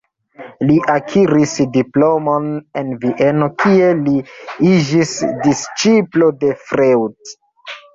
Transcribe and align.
Li 0.69 0.77
akiris 0.93 1.53
diplomon 1.75 2.49
en 2.83 2.91
Vieno, 3.05 3.53
kie 3.67 3.93
li 4.03 4.17
iĝis 4.75 5.17
disĉiplo 5.47 6.37
de 6.45 6.57
Freud. 6.69 7.37